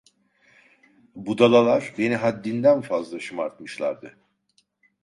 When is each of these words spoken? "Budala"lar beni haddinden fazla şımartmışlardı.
"Budala"lar 1.27 1.91
beni 1.97 2.15
haddinden 2.15 2.81
fazla 2.81 3.19
şımartmışlardı. 3.19 4.17